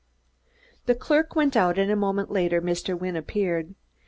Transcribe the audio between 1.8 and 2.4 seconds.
a moment